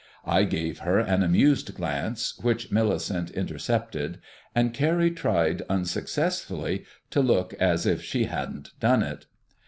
I 0.25 0.45
gave 0.45 0.79
her 0.79 0.97
an 0.97 1.21
amused 1.21 1.75
glance, 1.75 2.35
which 2.39 2.71
Millicent 2.71 3.29
intercepted, 3.29 4.19
and 4.55 4.73
Carrie 4.73 5.11
tried, 5.11 5.61
unsuccessfully, 5.69 6.85
to 7.11 7.21
look 7.21 7.53
as 7.59 7.85
if 7.85 8.01
she 8.01 8.23
hadn't 8.23 8.71
done 8.79 9.03
it. 9.03 9.27